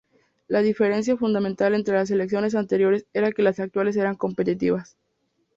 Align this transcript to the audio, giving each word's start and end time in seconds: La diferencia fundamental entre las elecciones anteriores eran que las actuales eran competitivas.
La 0.47 0.63
diferencia 0.63 1.15
fundamental 1.15 1.75
entre 1.75 1.93
las 1.93 2.09
elecciones 2.09 2.55
anteriores 2.55 3.05
eran 3.13 3.33
que 3.33 3.43
las 3.43 3.59
actuales 3.59 3.95
eran 3.97 4.15
competitivas. 4.15 4.97